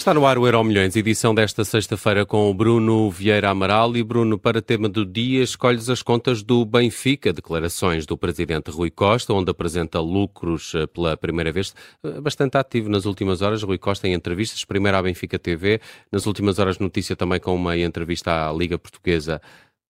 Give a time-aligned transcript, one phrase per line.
[0.00, 3.94] Está no ar o Euro Milhões, edição desta sexta-feira com o Bruno Vieira Amaral.
[3.98, 8.90] E Bruno, para tema do dia, escolhes as contas do Benfica, declarações do presidente Rui
[8.90, 11.74] Costa, onde apresenta lucros eh, pela primeira vez.
[12.02, 16.24] Eh, bastante ativo nas últimas horas, Rui Costa em entrevistas, primeiro à Benfica TV, nas
[16.24, 19.38] últimas horas notícia também com uma entrevista à Liga Portuguesa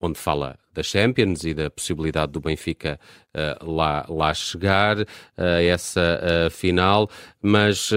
[0.00, 2.98] onde fala da Champions e da possibilidade do Benfica
[3.34, 5.06] uh, lá, lá chegar uh,
[5.36, 7.10] essa uh, final,
[7.42, 7.90] mas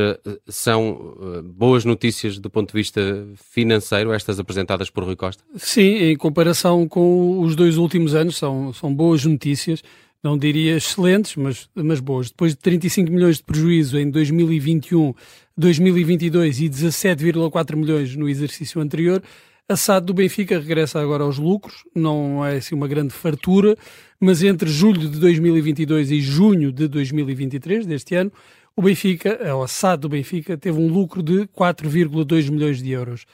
[0.47, 3.01] são boas notícias do ponto de vista
[3.35, 5.43] financeiro, estas apresentadas por Rui Costa?
[5.55, 9.83] Sim, em comparação com os dois últimos anos, são, são boas notícias.
[10.23, 12.29] Não diria excelentes, mas, mas boas.
[12.29, 15.13] Depois de 35 milhões de prejuízo em 2021,
[15.57, 19.21] 2022 e 17,4 milhões no exercício anterior,
[19.67, 23.77] a SAD do Benfica regressa agora aos lucros, não é assim uma grande fartura,
[24.19, 28.31] mas entre julho de 2022 e junho de 2023, deste ano,
[28.75, 33.25] o Benfica, a SAD do Benfica, teve um lucro de 4,2 milhões de euros.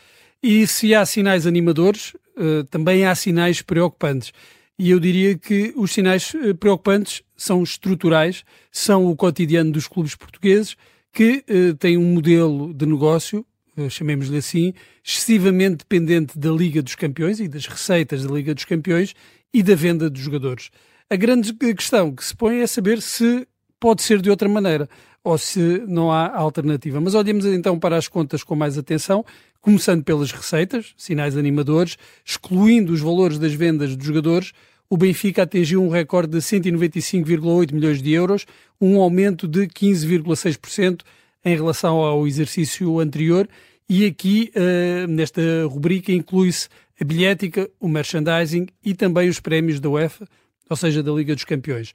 [0.41, 4.31] E se há sinais animadores, eh, também há sinais preocupantes.
[4.77, 10.15] E eu diria que os sinais eh, preocupantes são estruturais, são o cotidiano dos clubes
[10.15, 10.75] portugueses,
[11.11, 13.45] que eh, têm um modelo de negócio
[13.87, 14.73] chamemos-lhe assim,
[15.05, 19.13] excessivamente dependente da Liga dos Campeões e das receitas da Liga dos Campeões
[19.53, 20.71] e da venda dos jogadores.
[21.09, 23.47] A grande questão que se põe é saber se
[23.79, 24.89] pode ser de outra maneira
[25.23, 26.99] ou se não há alternativa.
[26.99, 29.25] Mas olhemos então para as contas com mais atenção,
[29.61, 34.53] começando pelas receitas, sinais animadores, excluindo os valores das vendas dos jogadores,
[34.89, 38.45] o Benfica atingiu um recorde de 195,8 milhões de euros,
[38.81, 41.01] um aumento de 15,6%
[41.45, 43.47] em relação ao exercício anterior
[43.89, 46.69] e aqui, uh, nesta rubrica, inclui-se
[47.01, 50.27] a bilhética, o merchandising e também os prémios da UEFA,
[50.69, 51.93] ou seja, da Liga dos Campeões.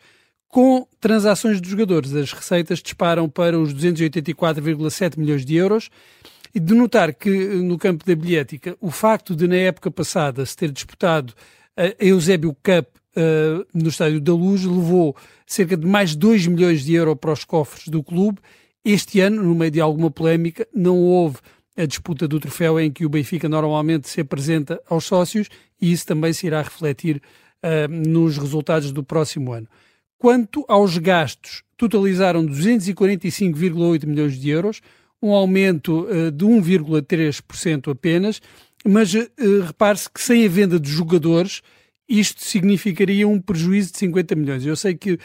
[0.48, 5.91] Com transações de jogadores, as receitas disparam para os 284,7 milhões de euros.
[6.55, 10.56] E de notar que, no campo da bilhética, o facto de, na época passada, se
[10.56, 11.34] ter disputado
[11.77, 16.94] a Eusébio Cup uh, no Estádio da Luz, levou cerca de mais 2 milhões de
[16.94, 18.38] euros para os cofres do clube.
[18.84, 21.38] Este ano, no meio de alguma polémica, não houve
[21.76, 25.48] a disputa do troféu em que o Benfica normalmente se apresenta aos sócios
[25.80, 27.20] e isso também se irá refletir
[27.62, 29.68] uh, nos resultados do próximo ano.
[30.18, 34.80] Quanto aos gastos, totalizaram 245,8 milhões de euros,
[35.20, 38.41] um aumento uh, de 1,3% apenas,
[38.86, 39.28] mas uh,
[39.66, 41.60] repare-se que sem a venda de jogadores,
[42.08, 44.64] isto significaria um prejuízo de 50 milhões.
[44.64, 45.18] Eu sei que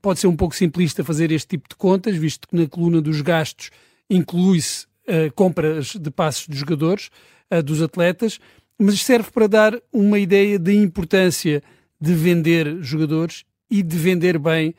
[0.00, 3.20] pode ser um pouco simplista fazer este tipo de contas, visto que na coluna dos
[3.20, 3.70] gastos
[4.08, 4.86] inclui-se
[5.34, 7.10] compras de passos dos jogadores,
[7.50, 8.38] uh, dos atletas,
[8.78, 11.62] mas serve para dar uma ideia da importância
[12.00, 14.74] de vender jogadores e de vender bem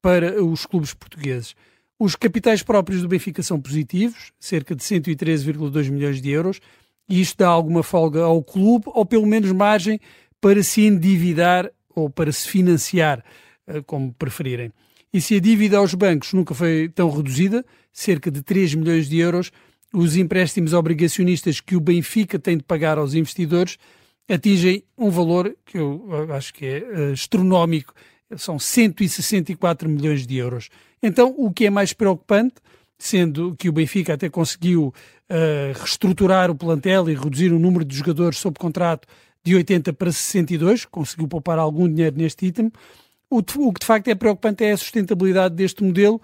[0.00, 1.54] para os clubes portugueses.
[1.98, 6.60] Os capitais próprios do Benfica são positivos, cerca de 113,2 milhões de euros,
[7.08, 10.00] e isto dá alguma folga ao clube, ou pelo menos margem
[10.40, 13.22] para se endividar ou para se financiar,
[13.66, 14.72] eh, como preferirem.
[15.12, 19.18] E se a dívida aos bancos nunca foi tão reduzida, cerca de 3 milhões de
[19.18, 19.50] euros,
[19.92, 23.76] os empréstimos obrigacionistas que o Benfica tem de pagar aos investidores
[24.28, 27.92] atingem um valor que eu acho que é uh, astronómico,
[28.36, 30.70] são 164 milhões de euros.
[31.02, 32.54] Então, o que é mais preocupante,
[32.98, 37.96] sendo que o Benfica até conseguiu uh, reestruturar o plantel e reduzir o número de
[37.96, 39.06] jogadores sob contrato
[39.44, 42.70] de 80 para 62, conseguiu poupar algum dinheiro neste item,
[43.32, 46.20] o, o que de facto é preocupante é a sustentabilidade deste modelo,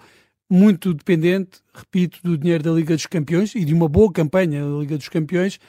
[0.47, 4.77] muito dependente, repito, do dinheiro da Liga dos Campeões e de uma boa campanha da
[4.79, 5.59] Liga dos Campeões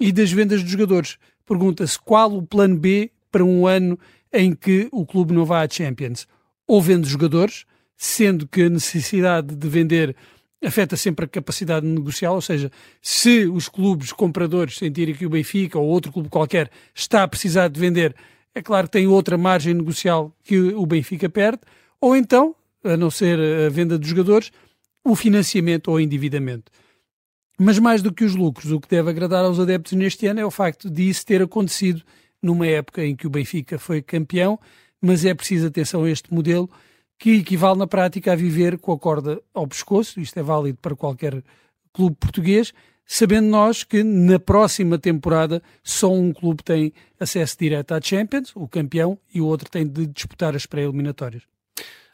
[0.00, 1.16] e das vendas de jogadores.
[1.46, 3.98] Pergunta-se qual o plano B para um ano
[4.32, 6.26] em que o clube não vá à Champions.
[6.66, 7.64] Ou vende jogadores,
[7.96, 10.16] sendo que a necessidade de vender
[10.64, 12.70] afeta sempre a capacidade negocial, ou seja,
[13.00, 17.68] se os clubes compradores sentirem que o Benfica ou outro clube qualquer está a precisar
[17.68, 18.14] de vender,
[18.58, 21.60] é claro que tem outra margem negocial que o Benfica perde,
[22.00, 22.54] ou então,
[22.84, 24.50] a não ser a venda dos jogadores,
[25.04, 26.70] o financiamento ou endividamento.
[27.58, 30.44] Mas mais do que os lucros, o que deve agradar aos adeptos neste ano é
[30.44, 32.02] o facto de isso ter acontecido
[32.42, 34.58] numa época em que o Benfica foi campeão,
[35.00, 36.68] mas é preciso atenção a este modelo
[37.18, 40.94] que equivale na prática a viver com a corda ao pescoço, isto é válido para
[40.94, 41.42] qualquer
[41.92, 42.72] clube português,
[43.08, 48.68] sabendo nós que na próxima temporada só um clube tem acesso direto à Champions, o
[48.68, 51.42] campeão, e o outro tem de disputar as pré-eliminatórias.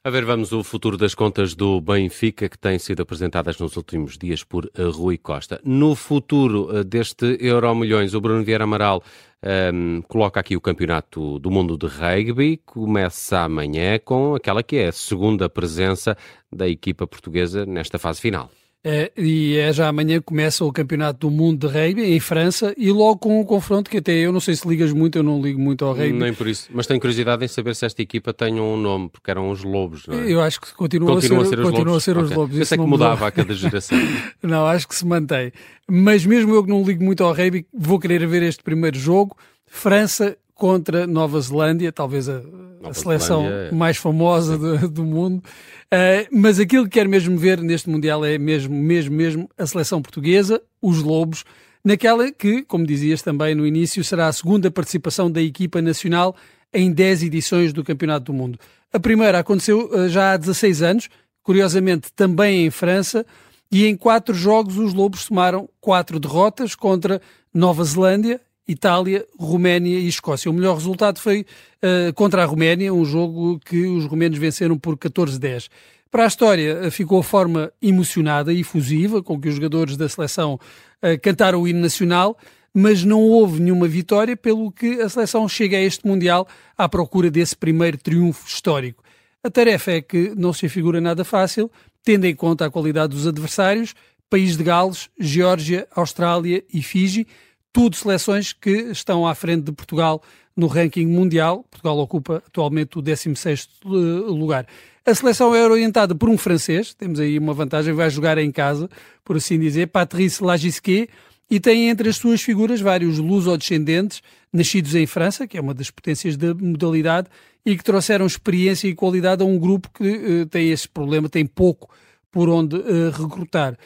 [0.06, 4.18] A ver, vamos o futuro das contas do Benfica, que têm sido apresentadas nos últimos
[4.18, 5.58] dias por eh, Rui Costa.
[5.64, 9.02] No futuro eh, deste Euro Milhões, o Bruno Vieira Amaral
[9.42, 14.76] um, ehm, coloca aqui o Campeonato do Mundo de Rugby, começa amanhã com aquela que
[14.76, 16.16] é a segunda presença
[16.52, 18.50] da equipa portuguesa nesta fase final.
[18.86, 22.74] É, e é já amanhã que começa o Campeonato do Mundo de Rugby em França
[22.76, 25.40] e logo com um confronto que até eu não sei se ligas muito, eu não
[25.40, 26.12] ligo muito ao rugby.
[26.12, 29.30] Nem por isso, mas tenho curiosidade em saber se esta equipa tem um nome, porque
[29.30, 30.30] eram os Lobos, não é?
[30.30, 31.96] Eu acho que continuam, continua a ser, a ser, os, continua Lobos.
[31.96, 32.24] A ser okay.
[32.24, 32.58] os Lobos.
[32.58, 33.98] Eu sei que mudava a cada geração.
[34.42, 35.50] não, acho que se mantém.
[35.90, 39.34] Mas mesmo eu que não ligo muito ao rugby, vou querer ver este primeiro jogo.
[39.66, 42.40] França contra Nova Zelândia, talvez a,
[42.84, 43.72] a seleção Zelândia, é.
[43.72, 45.42] mais famosa do, do mundo.
[45.86, 50.00] Uh, mas aquilo que quero mesmo ver neste Mundial é mesmo, mesmo, mesmo a seleção
[50.00, 51.44] portuguesa, os Lobos,
[51.84, 56.36] naquela que, como dizias também no início, será a segunda participação da equipa nacional
[56.72, 58.58] em 10 edições do Campeonato do Mundo.
[58.92, 61.08] A primeira aconteceu uh, já há 16 anos,
[61.42, 63.26] curiosamente também em França,
[63.70, 67.20] e em quatro jogos os Lobos somaram quatro derrotas contra
[67.52, 70.50] Nova Zelândia, Itália, Roménia e Escócia.
[70.50, 71.44] O melhor resultado foi
[71.82, 75.68] uh, contra a Roménia, um jogo que os romenos venceram por 14-10.
[76.10, 80.08] Para a história, uh, ficou a forma emocionada e efusiva com que os jogadores da
[80.08, 82.38] seleção uh, cantaram o hino nacional,
[82.72, 87.30] mas não houve nenhuma vitória, pelo que a seleção chega a este Mundial à procura
[87.30, 89.04] desse primeiro triunfo histórico.
[89.42, 91.70] A tarefa é que não se afigura nada fácil,
[92.02, 93.94] tendo em conta a qualidade dos adversários,
[94.28, 97.26] País de Gales, Geórgia, Austrália e Fiji,
[97.74, 100.22] tudo seleções que estão à frente de Portugal
[100.56, 101.64] no ranking mundial.
[101.68, 103.88] Portugal ocupa atualmente o 16º eh,
[104.30, 104.64] lugar.
[105.04, 108.88] A seleção é orientada por um francês, temos aí uma vantagem, vai jogar em casa,
[109.24, 111.08] por assim dizer, Patrice Lagisquet,
[111.50, 114.22] e tem entre as suas figuras vários luso-descendentes,
[114.52, 117.28] nascidos em França, que é uma das potências da modalidade,
[117.66, 121.44] e que trouxeram experiência e qualidade a um grupo que uh, tem esse problema, tem
[121.44, 121.90] pouco
[122.30, 123.76] por onde uh, recrutar.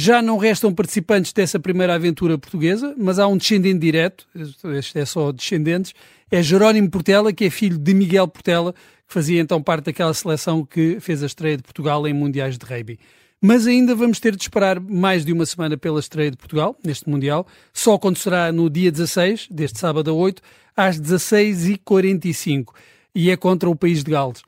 [0.00, 4.28] Já não restam participantes dessa primeira aventura portuguesa, mas há um descendente direto,
[4.76, 5.92] este é só descendentes,
[6.30, 10.64] é Jerónimo Portela, que é filho de Miguel Portela, que fazia então parte daquela seleção
[10.64, 12.96] que fez a estreia de Portugal em Mundiais de Rugby.
[13.42, 17.10] Mas ainda vamos ter de esperar mais de uma semana pela estreia de Portugal, neste
[17.10, 20.40] Mundial, só acontecerá no dia 16, deste sábado a 8,
[20.76, 22.66] às 16h45,
[23.12, 24.42] e é contra o país de Gales.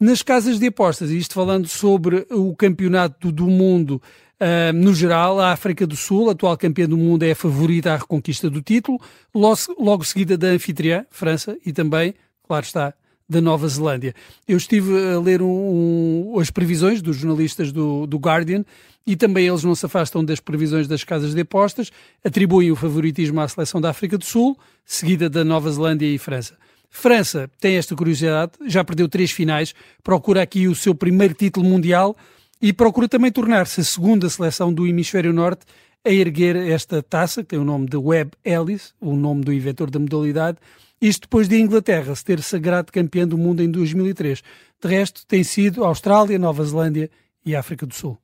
[0.00, 4.02] Nas casas de apostas, isto falando sobre o campeonato do mundo
[4.38, 7.96] Uh, no geral, a África do Sul, atual campeã do mundo, é a favorita à
[7.96, 9.00] reconquista do título,
[9.34, 12.92] logo, logo seguida da anfitriã, França, e também, claro está,
[13.28, 14.14] da Nova Zelândia.
[14.46, 18.64] Eu estive a ler um, um, as previsões dos jornalistas do, do Guardian
[19.06, 21.90] e também eles não se afastam das previsões das casas de apostas,
[22.24, 26.56] atribuem o favoritismo à seleção da África do Sul, seguida da Nova Zelândia e França.
[26.90, 32.16] França tem esta curiosidade, já perdeu três finais, procura aqui o seu primeiro título mundial
[32.60, 35.64] e procura também tornar-se a segunda seleção do Hemisfério Norte
[36.04, 39.90] a erguer esta taça, que tem o nome de Webb Ellis, o nome do inventor
[39.90, 40.58] da modalidade,
[41.00, 44.42] isto depois de Inglaterra se ter sagrado campeã do mundo em 2003.
[44.80, 47.10] De resto, tem sido Austrália, Nova Zelândia
[47.44, 48.16] e África do Sul.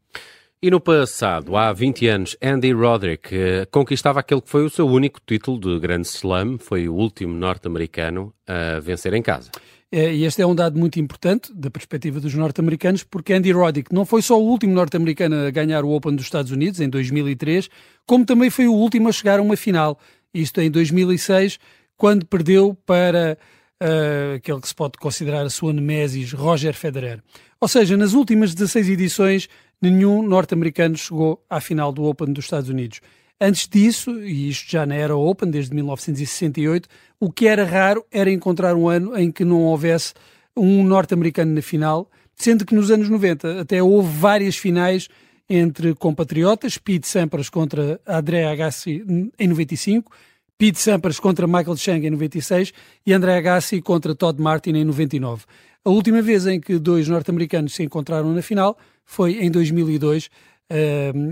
[0.65, 4.87] E no passado, há 20 anos, Andy Roddick eh, conquistava aquele que foi o seu
[4.87, 9.51] único título de Grande Slam, foi o último norte-americano a vencer em casa.
[9.91, 13.93] É, e este é um dado muito importante da perspectiva dos norte-americanos, porque Andy Roddick
[13.93, 17.69] não foi só o último norte-americano a ganhar o Open dos Estados Unidos, em 2003,
[18.07, 19.99] como também foi o último a chegar a uma final,
[20.33, 21.59] isto em 2006,
[21.97, 23.37] quando perdeu para
[23.83, 27.21] uh, aquele que se pode considerar a sua nemesis, Roger Federer.
[27.61, 29.49] Ou seja, nas últimas 16 edições,
[29.83, 33.01] nenhum norte-americano chegou à final do Open dos Estados Unidos.
[33.41, 38.31] Antes disso, e isto já na era Open, desde 1968, o que era raro era
[38.31, 40.15] encontrar um ano em que não houvesse
[40.57, 45.09] um norte-americano na final, sendo que nos anos 90 até houve várias finais
[45.49, 49.05] entre compatriotas, Pete Sampras contra André Agassi
[49.39, 50.13] em 95,
[50.57, 52.73] Pete Sampras contra Michael Chang em 96
[53.05, 55.45] e André Agassi contra Todd Martin em 99.
[55.85, 60.31] A última vez em que dois norte-americanos se encontraram na final foi em 2002 uh,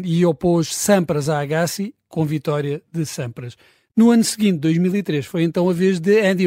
[0.03, 3.57] e opôs Sampras a Agassi com vitória de Sampras.
[3.97, 6.47] No ano seguinte, 2003, foi então a vez de Andy,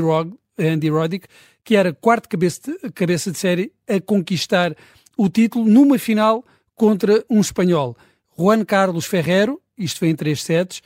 [0.60, 1.28] Andy Roddick,
[1.64, 4.76] que era quarto cabeça de, cabeça de série a conquistar
[5.18, 6.44] o título numa final
[6.76, 7.96] contra um espanhol.
[8.38, 10.82] Juan Carlos Ferrero, isto foi em três sets.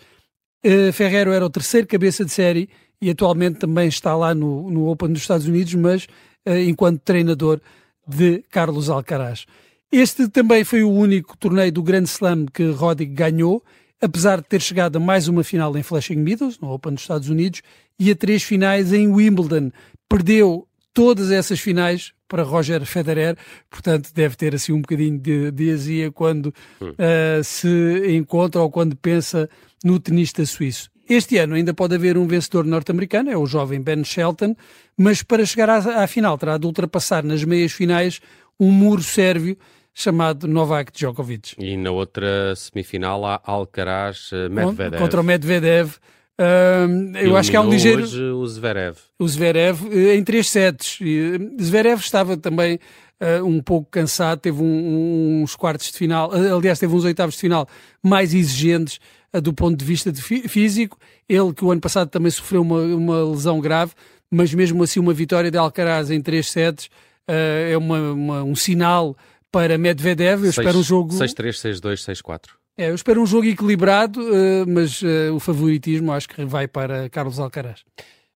[0.63, 2.69] Uh, Ferrero era o terceiro cabeça de série
[3.01, 6.07] e atualmente também está lá no, no Open dos Estados Unidos, mas
[6.67, 7.59] enquanto treinador
[8.07, 9.45] de Carlos Alcaraz.
[9.91, 13.63] Este também foi o único torneio do Grand Slam que Roddick ganhou
[14.01, 17.29] apesar de ter chegado a mais uma final em Flushing Meadows, no Open dos Estados
[17.29, 17.61] Unidos,
[17.99, 19.71] e a três finais em Wimbledon.
[20.07, 23.37] Perdeu todas essas finais para Roger Federer,
[23.69, 26.47] portanto deve ter assim um bocadinho de, de azia quando
[26.81, 29.49] uh, se encontra ou quando pensa
[29.83, 30.89] no tenista suíço.
[31.09, 34.55] Este ano ainda pode haver um vencedor norte-americano, é o jovem Ben Shelton,
[34.97, 38.19] mas para chegar à, à final terá de ultrapassar nas meias finais
[38.59, 39.57] um muro sérvio
[39.93, 41.55] chamado Novak Djokovic.
[41.57, 44.99] E na outra semifinal há Alcaraz-Medvedev.
[44.99, 45.95] Contra o Medvedev.
[47.23, 48.03] Eu acho que há um ligeiro.
[48.03, 48.97] Hoje o Zverev.
[49.17, 50.99] O Zverev uh, em três sets.
[51.01, 52.79] Uh, Zverev estava também
[53.21, 57.41] uh, um pouco cansado, teve um, uns quartos de final, aliás, teve uns oitavos de
[57.41, 57.67] final
[58.01, 58.99] mais exigentes
[59.41, 60.97] do ponto de vista de físico.
[61.27, 63.91] Ele, que o ano passado também sofreu uma, uma lesão grave,
[64.31, 66.89] mas mesmo assim, uma vitória de Alcaraz em três sets
[67.27, 69.15] é uma, uma, um sinal
[69.51, 70.45] para Medvedev.
[70.45, 71.13] Eu 6, espero um jogo.
[71.13, 72.39] 6-3, 6-2, 6-4.
[72.77, 77.09] É, eu espero um jogo equilibrado, uh, mas uh, o favoritismo acho que vai para
[77.09, 77.83] Carlos Alcaraz.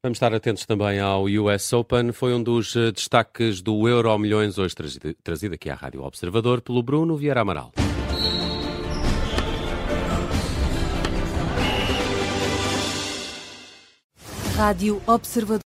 [0.03, 2.11] Vamos estar atentos também ao US Open.
[2.11, 4.73] Foi um dos uh, destaques do Euro Milhões, hoje
[5.23, 7.71] trazido aqui à Rádio Observador pelo Bruno Vieira Amaral.
[14.55, 15.59] Rádio Observador.